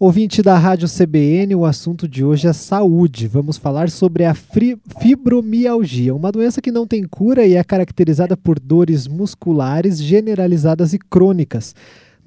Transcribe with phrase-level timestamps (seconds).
[0.00, 3.26] Ouvinte da Rádio CBN, o assunto de hoje é saúde.
[3.26, 8.60] Vamos falar sobre a fibromialgia, uma doença que não tem cura e é caracterizada por
[8.60, 11.74] dores musculares generalizadas e crônicas.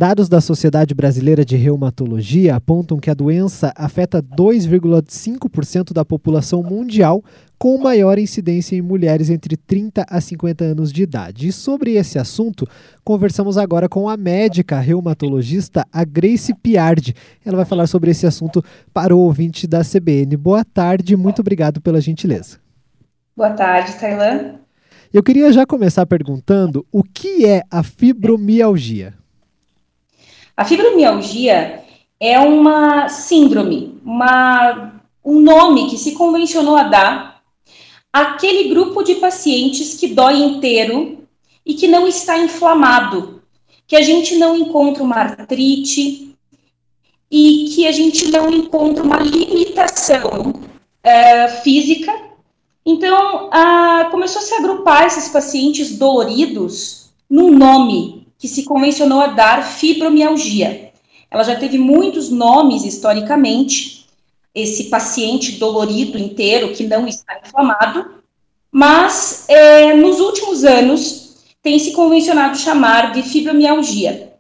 [0.02, 7.24] Dados da Sociedade Brasileira de Reumatologia apontam que a doença afeta 2,5% da população mundial,
[7.56, 11.50] com maior incidência em mulheres entre 30 a 50 anos de idade.
[11.50, 12.68] E sobre esse assunto,
[13.04, 17.14] conversamos agora com a médica reumatologista, a Grace Piardi.
[17.46, 20.36] Ela vai falar sobre esse assunto para o ouvinte da CBN.
[20.36, 22.58] Boa tarde, muito obrigado pela gentileza.
[23.38, 24.56] Boa tarde, Tailã.
[25.14, 29.21] Eu queria já começar perguntando o que é a fibromialgia?
[30.62, 31.84] A fibromialgia
[32.20, 37.42] é uma síndrome, uma, um nome que se convencionou a dar
[38.14, 41.28] àquele grupo de pacientes que dói inteiro
[41.66, 43.42] e que não está inflamado,
[43.88, 46.36] que a gente não encontra uma artrite
[47.32, 50.54] e que a gente não encontra uma limitação
[51.02, 52.14] é, física.
[52.86, 59.28] Então, a, começou a se agrupar esses pacientes doloridos num nome que se convencionou a
[59.28, 60.92] dar fibromialgia.
[61.30, 64.08] Ela já teve muitos nomes historicamente,
[64.54, 68.16] esse paciente dolorido inteiro que não está inflamado,
[68.72, 74.34] mas é, nos últimos anos tem se convencionado chamar de fibromialgia.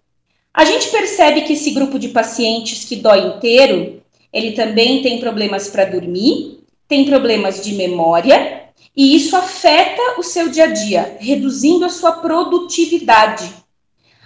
[0.51, 4.01] A gente percebe que esse grupo de pacientes que dói inteiro,
[4.33, 8.63] ele também tem problemas para dormir, tem problemas de memória,
[8.97, 13.61] e isso afeta o seu dia a dia, reduzindo a sua produtividade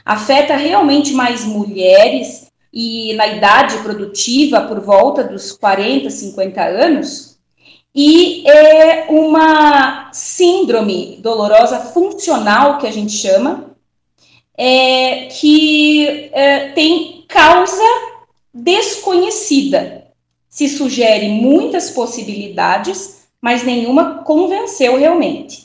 [0.06, 7.36] afeta realmente mais mulheres e na idade produtiva, por volta dos 40, 50 anos,
[7.96, 13.74] e é uma síndrome dolorosa funcional, que a gente chama,
[14.58, 17.82] é, que é, tem causa
[18.54, 20.08] desconhecida.
[20.50, 25.65] Se sugere muitas possibilidades, mas nenhuma convenceu realmente.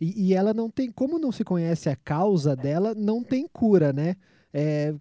[0.00, 3.92] E, e, ela não tem, como não se conhece a causa dela, não tem cura,
[3.92, 4.16] né?
[4.52, 4.94] É,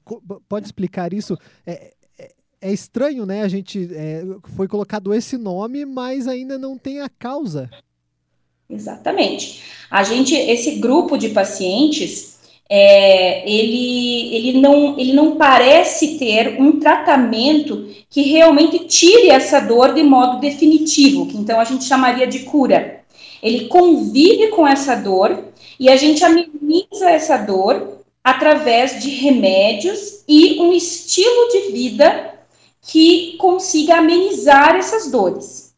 [0.49, 1.37] pode explicar isso?
[1.65, 2.31] É, é,
[2.61, 3.43] é, estranho, né?
[3.43, 4.23] A gente é,
[4.55, 7.69] foi colocado esse nome, mas ainda não tem a causa.
[8.69, 9.63] Exatamente.
[9.89, 12.37] A gente, esse grupo de pacientes,
[12.69, 19.93] é, ele, ele, não, ele não parece ter um tratamento que realmente tire essa dor
[19.93, 22.96] de modo definitivo, que então a gente chamaria de cura.
[23.41, 25.45] Ele convive com essa dor
[25.79, 32.33] e a gente ameniza essa dor através de remédios e um estilo de vida
[32.81, 35.73] que consiga amenizar essas dores.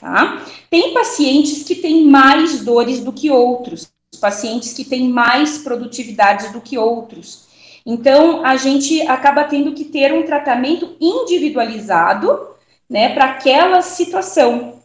[0.00, 0.44] Tá?
[0.70, 3.88] Tem pacientes que têm mais dores do que outros,
[4.20, 7.46] pacientes que têm mais produtividade do que outros.
[7.84, 12.48] Então, a gente acaba tendo que ter um tratamento individualizado,
[12.90, 14.75] né, para aquela situação.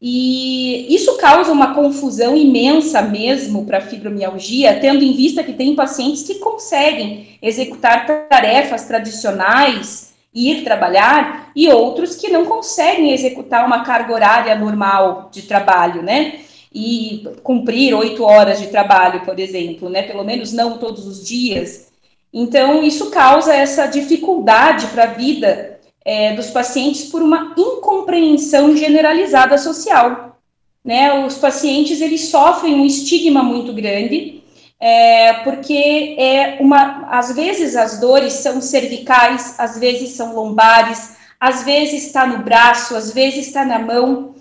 [0.00, 5.74] E isso causa uma confusão imensa mesmo para a fibromialgia, tendo em vista que tem
[5.74, 13.84] pacientes que conseguem executar tarefas tradicionais, ir trabalhar, e outros que não conseguem executar uma
[13.84, 16.40] carga horária normal de trabalho, né?
[16.74, 20.02] E cumprir oito horas de trabalho, por exemplo, né?
[20.02, 21.88] Pelo menos não todos os dias.
[22.32, 25.73] Então, isso causa essa dificuldade para a vida
[26.04, 30.38] é, dos pacientes por uma incompreensão generalizada social.
[30.84, 31.24] Né?
[31.24, 34.42] Os pacientes eles sofrem um estigma muito grande,
[34.78, 41.62] é, porque é uma, às vezes as dores são cervicais, às vezes são lombares, às
[41.62, 44.34] vezes está no braço, às vezes está na mão.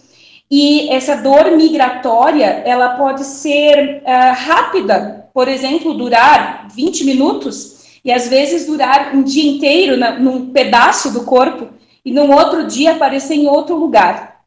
[0.51, 7.72] E essa dor migratória, ela pode ser uh, rápida, por exemplo, durar 20 minutos,
[8.03, 11.69] e às vezes durar um dia inteiro na, num pedaço do corpo
[12.03, 14.43] e num outro dia aparecer em outro lugar.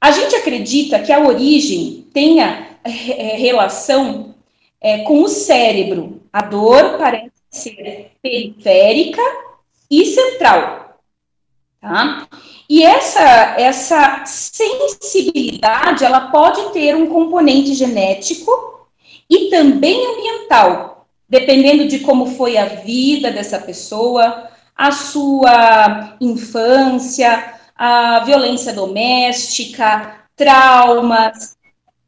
[0.00, 4.34] A gente acredita que a origem tenha é, relação
[4.80, 6.22] é, com o cérebro.
[6.32, 9.20] A dor parece ser periférica
[9.90, 10.98] e central.
[11.80, 12.26] Tá?
[12.68, 13.20] E essa,
[13.58, 18.88] essa sensibilidade ela pode ter um componente genético
[19.28, 20.99] e também ambiental
[21.30, 31.56] dependendo de como foi a vida dessa pessoa, a sua infância, a violência doméstica, traumas,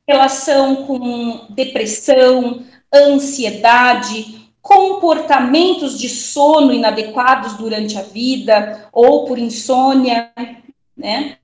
[0.07, 10.33] relação com depressão, ansiedade, comportamentos de sono inadequados durante a vida ou por insônia,
[10.97, 11.37] né?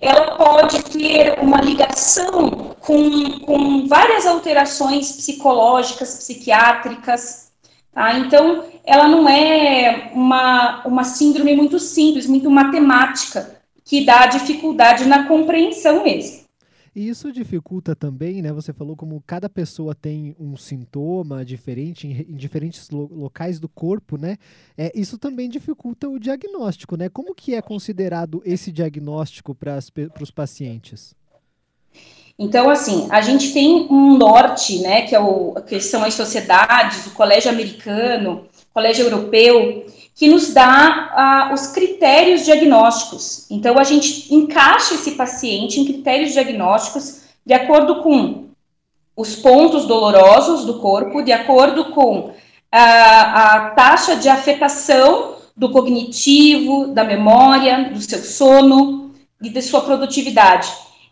[0.00, 7.48] ela pode ter uma ligação com, com várias alterações psicológicas, psiquiátricas,
[7.98, 8.16] Tá?
[8.16, 15.26] Então, ela não é uma, uma síndrome muito simples, muito matemática, que dá dificuldade na
[15.26, 16.46] compreensão mesmo.
[16.94, 18.52] E isso dificulta também, né?
[18.52, 24.16] Você falou como cada pessoa tem um sintoma diferente em, diferentes lo locais do corpo,
[24.16, 24.36] né?
[24.76, 27.08] É, isso também dificulta o diagnóstico, né?
[27.08, 29.76] Como que é considerado esse diagnóstico para
[30.20, 31.16] os pacientes?
[32.38, 37.06] Então, assim, a gente tem um norte, né, que, é o, que são as sociedades,
[37.06, 43.50] o colégio americano, o colégio europeu, que nos dá uh, os critérios diagnósticos.
[43.50, 48.46] Então, a gente encaixa esse paciente em critérios diagnósticos de acordo com
[49.16, 52.34] os pontos dolorosos do corpo, de acordo com uh,
[52.70, 59.10] a taxa de afetação do cognitivo, da memória, do seu sono
[59.42, 60.68] e de sua produtividade.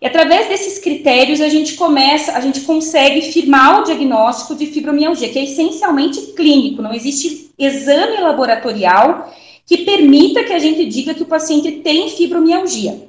[0.07, 5.39] Através desses critérios a gente começa, a gente consegue firmar o diagnóstico de fibromialgia, que
[5.39, 9.35] é essencialmente clínico, não existe exame laboratorial
[9.67, 13.09] que permita que a gente diga que o paciente tem fibromialgia.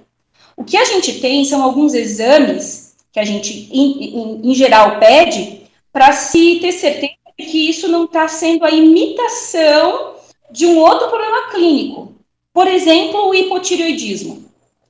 [0.55, 4.97] O que a gente tem são alguns exames que a gente, em, em, em geral,
[4.99, 5.61] pede
[5.93, 10.15] para se ter certeza de que isso não está sendo a imitação
[10.49, 12.15] de um outro problema clínico.
[12.51, 14.46] Por exemplo, o hipotireoidismo.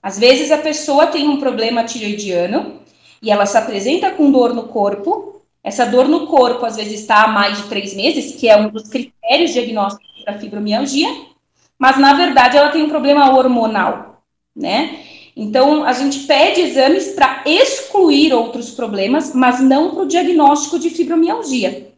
[0.07, 2.79] Às vezes a pessoa tem um problema tireoidiano
[3.21, 5.41] e ela se apresenta com dor no corpo.
[5.61, 8.69] Essa dor no corpo às vezes está há mais de três meses, que é um
[8.69, 11.09] dos critérios diagnósticos para fibromialgia,
[11.77, 14.23] mas na verdade ela tem um problema hormonal,
[14.55, 14.97] né?
[15.35, 20.89] Então a gente pede exames para excluir outros problemas, mas não para o diagnóstico de
[20.89, 21.91] fibromialgia.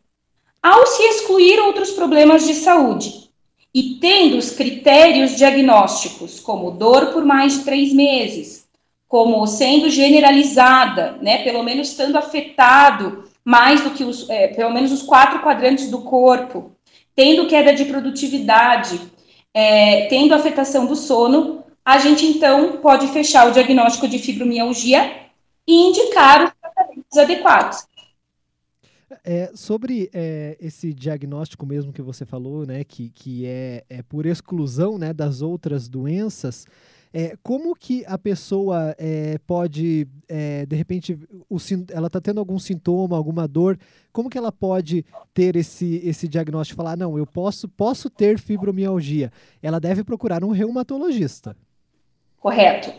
[0.64, 3.29] Ao se excluir outros problemas de saúde
[3.74, 8.68] e tendo os critérios diagnósticos, como dor por mais de três meses,
[9.08, 14.92] como sendo generalizada, né, pelo menos estando afetado mais do que os, é, pelo menos
[14.92, 16.72] os quatro quadrantes do corpo,
[17.16, 19.00] tendo queda de produtividade,
[19.54, 25.12] é, tendo afetação do sono, a gente então pode fechar o diagnóstico de fibromialgia
[25.68, 27.88] e indicar os tratamentos adequados.
[29.24, 34.26] É, sobre é, esse diagnóstico mesmo que você falou, né, que, que é, é por
[34.26, 36.68] exclusão né, das outras doenças,
[37.12, 41.18] é, como que a pessoa é, pode, é, de repente,
[41.50, 41.58] o,
[41.92, 43.80] ela está tendo algum sintoma, alguma dor,
[44.14, 45.04] como que ela pode
[45.34, 46.78] ter esse, esse diagnóstico?
[46.78, 49.32] Falar, não, eu posso, posso ter fibromialgia.
[49.62, 51.56] Ela deve procurar um reumatologista.
[52.40, 52.94] Correto.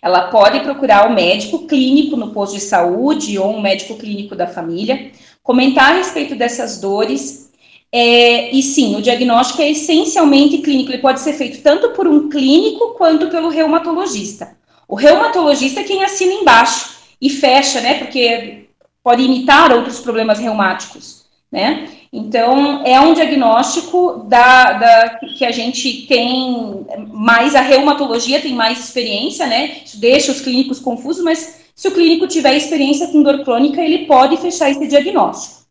[0.00, 4.46] Ela pode procurar o médico clínico no posto de saúde ou um médico clínico da
[4.46, 5.10] família
[5.44, 7.52] comentar a respeito dessas dores.
[7.92, 12.28] É, e sim, o diagnóstico é essencialmente clínico, ele pode ser feito tanto por um
[12.28, 14.56] clínico quanto pelo reumatologista.
[14.88, 17.98] O reumatologista é quem assina embaixo e fecha, né?
[17.98, 18.64] Porque
[19.02, 21.88] pode imitar outros problemas reumáticos, né?
[22.12, 28.78] Então, é um diagnóstico da, da, que a gente tem mais, a reumatologia tem mais
[28.78, 29.78] experiência, né?
[29.84, 34.06] Isso deixa os clínicos confusos, mas se o clínico tiver experiência com dor crônica, ele
[34.06, 35.62] pode fechar esse diagnóstico,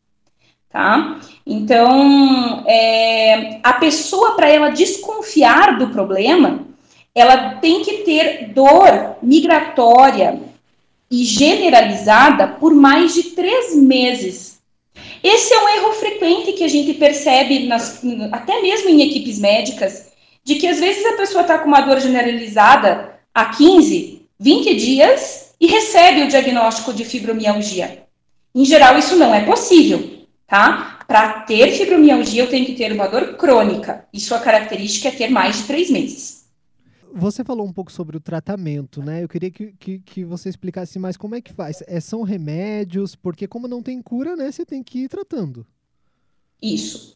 [0.70, 1.20] tá?
[1.46, 6.66] Então, é, a pessoa, para ela desconfiar do problema,
[7.16, 10.42] ela tem que ter dor migratória
[11.10, 14.60] e generalizada por mais de três meses.
[15.24, 18.02] Esse é um erro frequente que a gente percebe, nas,
[18.32, 20.12] até mesmo em equipes médicas,
[20.44, 25.43] de que às vezes a pessoa está com uma dor generalizada há 15, 20 dias
[25.64, 28.06] e recebe o diagnóstico de fibromialgia.
[28.54, 31.00] Em geral, isso não é possível, tá?
[31.08, 35.30] Para ter fibromialgia, eu tenho que ter uma dor crônica, e sua característica é ter
[35.30, 36.50] mais de três meses.
[37.14, 39.24] Você falou um pouco sobre o tratamento, né?
[39.24, 41.82] Eu queria que, que, que você explicasse mais como é que faz.
[41.88, 45.66] É, são remédios, porque como não tem cura, né, você tem que ir tratando.
[46.62, 47.16] Isso.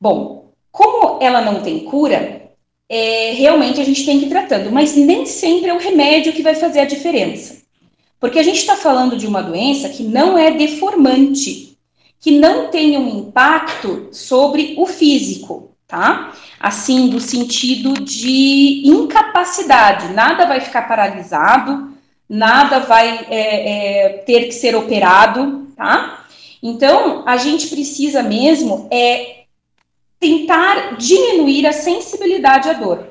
[0.00, 2.39] Bom, como ela não tem cura,
[2.92, 6.42] é, realmente a gente tem que ir tratando, mas nem sempre é o remédio que
[6.42, 7.62] vai fazer a diferença.
[8.18, 11.78] Porque a gente está falando de uma doença que não é deformante,
[12.18, 16.34] que não tem um impacto sobre o físico, tá?
[16.58, 21.92] Assim, do sentido de incapacidade, nada vai ficar paralisado,
[22.28, 23.36] nada vai é,
[24.04, 26.24] é, ter que ser operado, tá?
[26.60, 29.39] Então, a gente precisa mesmo é
[30.20, 33.08] tentar diminuir a sensibilidade à dor.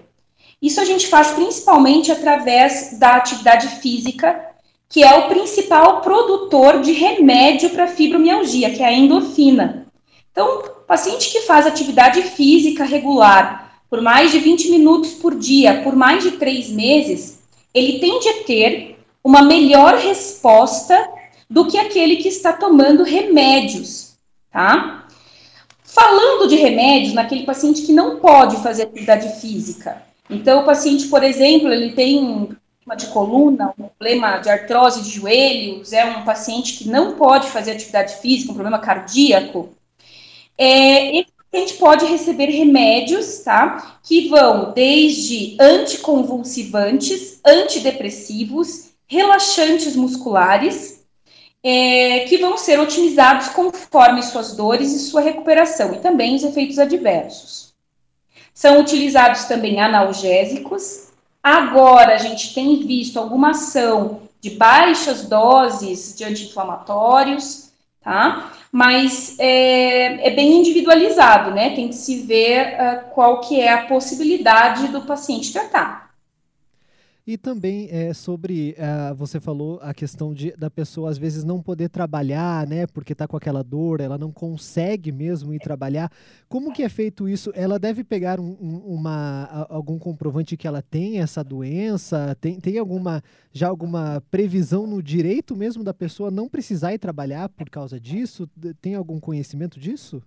[0.62, 4.40] Isso a gente faz principalmente através da atividade física,
[4.88, 9.88] que é o principal produtor de remédio para fibromialgia, que é a endorfina.
[10.32, 15.96] Então, paciente que faz atividade física regular por mais de 20 minutos por dia, por
[15.96, 17.40] mais de três meses,
[17.74, 21.10] ele tende a ter uma melhor resposta
[21.50, 24.14] do que aquele que está tomando remédios,
[24.52, 25.08] tá?
[25.92, 30.04] Falando de remédios, naquele paciente que não pode fazer atividade física.
[30.30, 35.02] Então, o paciente, por exemplo, ele tem um problema de coluna, um problema de artrose
[35.02, 39.70] de joelhos, é um paciente que não pode fazer atividade física, um problema cardíaco.
[40.56, 44.00] É, esse paciente pode receber remédios, tá?
[44.04, 50.99] Que vão desde anticonvulsivantes, antidepressivos, relaxantes musculares,
[51.64, 56.80] é, que vão ser otimizados conforme suas dores e sua recuperação, e também os efeitos
[56.80, 57.74] adversos.
[58.54, 61.10] São utilizados também analgésicos.
[61.42, 68.54] Agora a gente tem visto alguma ação de baixas doses de anti-inflamatórios, tá?
[68.72, 71.76] Mas é, é, bem individualizado, né?
[71.76, 76.09] Tem que se ver uh, qual que é a possibilidade do paciente tratar.
[77.30, 81.62] E também é, sobre, uh, você falou a questão de, da pessoa às vezes não
[81.62, 86.12] poder trabalhar, né, porque está com aquela dor, ela não consegue mesmo ir trabalhar.
[86.48, 87.52] Como que é feito isso?
[87.54, 92.36] Ela deve pegar um, um, uma, algum comprovante que ela tem essa doença?
[92.42, 97.48] Tem, tem alguma, já alguma previsão no direito mesmo da pessoa não precisar ir trabalhar
[97.50, 98.50] por causa disso?
[98.82, 100.20] Tem algum conhecimento disso?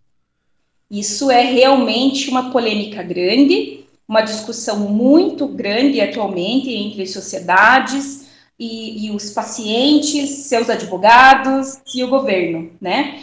[0.88, 3.82] Isso é realmente uma polêmica grande
[4.12, 8.26] uma discussão muito grande atualmente entre sociedades
[8.58, 13.22] e, e os pacientes, seus advogados e o governo, né?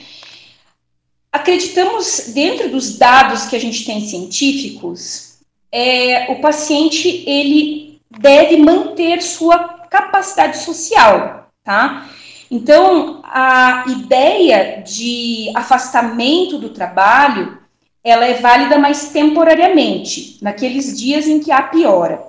[1.32, 5.38] Acreditamos, dentro dos dados que a gente tem científicos,
[5.72, 9.60] é, o paciente ele deve manter sua
[9.92, 12.10] capacidade social, tá?
[12.50, 17.59] Então, a ideia de afastamento do trabalho
[18.04, 22.24] ela é válida mais temporariamente, naqueles dias em que há piora.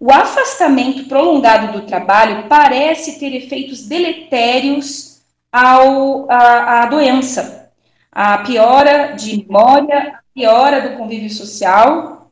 [0.00, 5.20] O afastamento prolongado do trabalho parece ter efeitos deletérios
[5.50, 7.70] ao, à, à doença,
[8.12, 12.30] a piora de memória, a piora do convívio social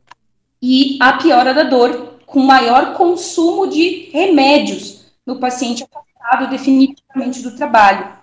[0.61, 7.55] e a piora da dor, com maior consumo de remédios no paciente afastado definitivamente do
[7.55, 8.16] trabalho.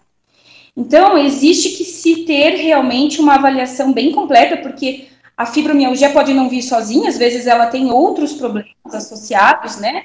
[0.76, 6.48] Então, existe que se ter realmente uma avaliação bem completa, porque a fibromialgia pode não
[6.48, 10.04] vir sozinha, às vezes ela tem outros problemas associados, né?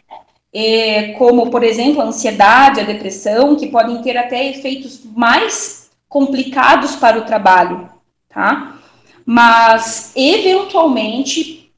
[0.53, 6.95] É, como, por exemplo, a ansiedade, a depressão, que podem ter até efeitos mais complicados
[6.95, 7.89] para o trabalho,
[8.27, 8.79] tá?
[9.25, 11.71] Mas, eventualmente,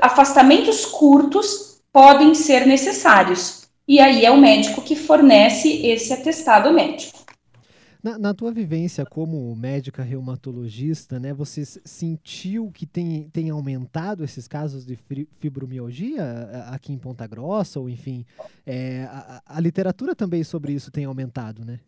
[0.00, 3.68] afastamentos curtos podem ser necessários.
[3.86, 7.17] E aí é o médico que fornece esse atestado médico.
[8.08, 14.48] Na, na, tua vivência como médica reumatologista, né, você sentiu que tem, tem aumentado esses
[14.48, 14.98] casos de
[15.38, 16.24] fibromialgia
[16.70, 18.24] aqui em Ponta Grossa, ou enfim,
[18.66, 21.80] é, a, a, literatura também sobre isso tem aumentado, né?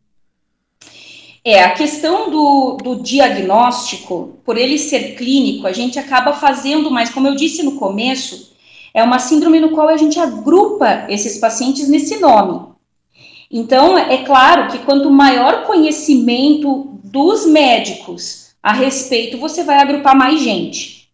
[1.42, 7.08] É, a questão do, do diagnóstico, por ele ser clínico, a gente acaba fazendo mais,
[7.08, 8.52] como eu disse no começo,
[8.92, 12.69] é uma síndrome no qual a gente agrupa esses pacientes nesse nome.
[13.50, 20.40] Então, é claro que quanto maior conhecimento dos médicos a respeito, você vai agrupar mais
[20.40, 21.08] gente.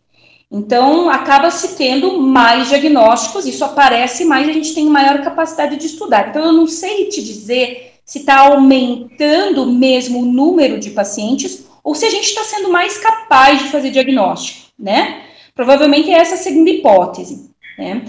[0.50, 5.86] Então, acaba se tendo mais diagnósticos, isso aparece mais, a gente tem maior capacidade de
[5.86, 6.28] estudar.
[6.28, 11.94] Então, eu não sei te dizer se está aumentando mesmo o número de pacientes ou
[11.94, 15.22] se a gente está sendo mais capaz de fazer diagnóstico, né?
[15.54, 18.04] Provavelmente é essa a segunda hipótese, né?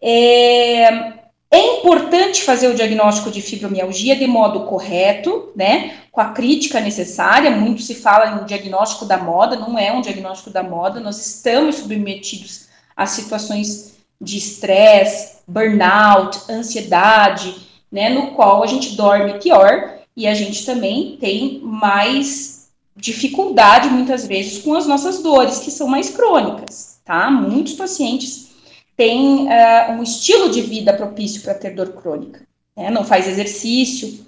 [0.00, 1.12] É,
[1.52, 5.98] é importante fazer o diagnóstico de fibromialgia de modo correto, né?
[6.10, 7.50] Com a crítica necessária.
[7.50, 10.98] Muito se fala em diagnóstico da moda, não é um diagnóstico da moda.
[10.98, 17.54] Nós estamos submetidos a situações de estresse, burnout, ansiedade,
[17.90, 18.08] né?
[18.08, 24.62] No qual a gente dorme pior e a gente também tem mais dificuldade muitas vezes
[24.62, 27.30] com as nossas dores que são mais crônicas, tá?
[27.30, 28.51] Muitos pacientes
[28.96, 32.42] tem uh, um estilo de vida propício para ter dor crônica,
[32.76, 32.90] né?
[32.90, 34.26] não faz exercício.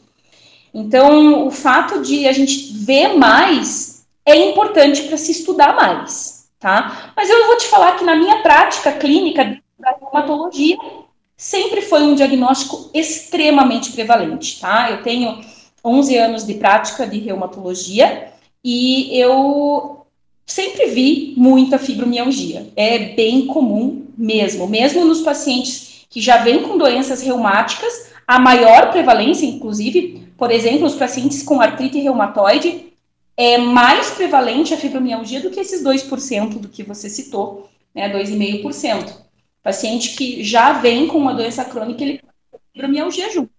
[0.72, 7.12] Então, o fato de a gente ver mais é importante para se estudar mais, tá?
[7.14, 10.76] Mas eu vou te falar que na minha prática clínica da reumatologia,
[11.36, 14.90] sempre foi um diagnóstico extremamente prevalente, tá?
[14.90, 15.40] Eu tenho
[15.84, 18.32] 11 anos de prática de reumatologia
[18.64, 20.03] e eu
[20.46, 22.68] sempre vi muita fibromialgia.
[22.76, 28.90] É bem comum mesmo, mesmo nos pacientes que já vêm com doenças reumáticas, a maior
[28.90, 32.92] prevalência, inclusive, por exemplo, os pacientes com artrite reumatoide,
[33.36, 39.24] é mais prevalente a fibromialgia do que esses 2% do que você citou, né, 2,5%.
[39.62, 43.50] Paciente que já vem com uma doença crônica, ele tem fibromialgia junto.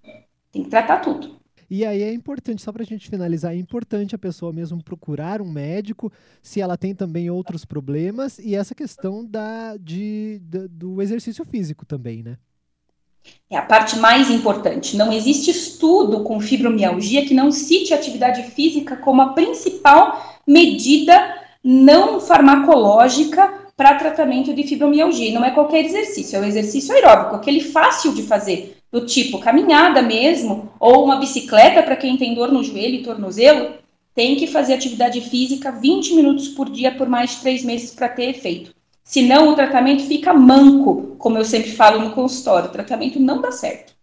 [0.52, 1.35] Tem que tratar tudo.
[1.70, 5.42] E aí é importante, só para a gente finalizar, é importante a pessoa mesmo procurar
[5.42, 11.02] um médico se ela tem também outros problemas e essa questão da, de, de do
[11.02, 12.38] exercício físico também, né?
[13.50, 14.96] É a parte mais importante.
[14.96, 21.14] Não existe estudo com fibromialgia que não cite atividade física como a principal medida
[21.64, 25.30] não farmacológica para tratamento de fibromialgia.
[25.30, 29.40] E não é qualquer exercício, é o exercício aeróbico, aquele fácil de fazer, do tipo
[29.40, 33.74] caminhada mesmo, ou uma bicicleta para quem tem dor no joelho e tornozelo,
[34.16, 38.08] tem que fazer atividade física 20 minutos por dia por mais de três meses para
[38.08, 38.74] ter efeito.
[39.04, 43.52] Senão o tratamento fica manco, como eu sempre falo no consultório, o tratamento não dá
[43.52, 43.94] certo.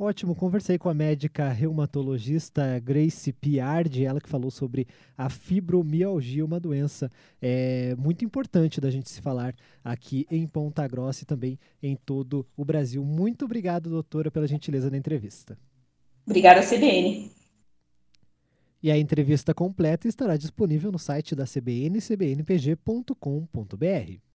[0.00, 4.86] Ótimo, conversei com a médica reumatologista Grace Piardi, ela que falou sobre
[5.16, 7.10] a fibromialgia, uma doença
[7.42, 12.46] é, muito importante da gente se falar aqui em Ponta Grossa e também em todo
[12.56, 13.04] o Brasil.
[13.04, 15.58] Muito obrigado, doutora, pela gentileza da entrevista.
[16.24, 17.32] Obrigada, CBN.
[18.80, 23.16] E a entrevista completa estará disponível no site da CBN, cbnpg.com.br.